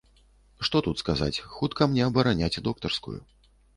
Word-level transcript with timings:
Што 0.69 0.79
тут 0.87 1.03
сказаць, 1.03 1.41
хутка 1.57 1.89
мне 1.91 2.03
абараняць 2.09 2.61
доктарскую. 2.69 3.19